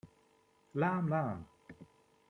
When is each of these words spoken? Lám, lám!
Lám, 0.73 1.07
lám! 1.07 1.45